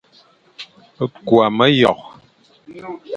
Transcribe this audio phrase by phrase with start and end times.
[1.27, 2.05] Küa meyokh,